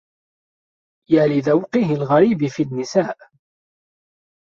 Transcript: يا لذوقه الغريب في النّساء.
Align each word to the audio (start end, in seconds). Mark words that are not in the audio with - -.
يا 1.09 1.27
لذوقه 1.27 1.93
الغريب 1.95 2.45
في 2.47 2.63
النّساء. 2.63 3.17